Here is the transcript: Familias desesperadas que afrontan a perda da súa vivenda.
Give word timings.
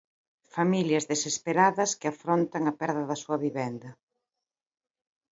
Familias 0.55 1.07
desesperadas 1.13 1.91
que 1.99 2.07
afrontan 2.13 2.63
a 2.65 2.73
perda 2.79 3.03
da 3.09 3.17
súa 3.23 3.37
vivenda. 3.45 3.89